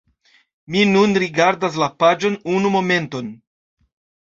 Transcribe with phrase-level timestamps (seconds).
[0.75, 3.33] Mi nun rigardas la paĝon unu momenton